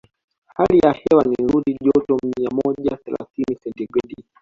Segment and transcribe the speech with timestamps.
[0.57, 4.15] Hali ya hewa ni nyuzi joto mia moja thelathini sentigredi